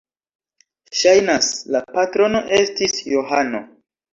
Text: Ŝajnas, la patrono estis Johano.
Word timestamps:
Ŝajnas, 1.01 1.51
la 1.75 1.83
patrono 1.99 2.43
estis 2.61 2.99
Johano. 3.15 3.63